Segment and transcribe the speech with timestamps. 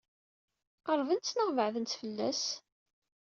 [0.85, 2.43] Qeṛbent neɣ beɛdent fell-as?